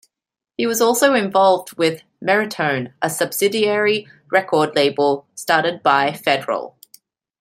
[0.57, 6.75] He was also involved with Merritone, a subsidiary record label started by Federal.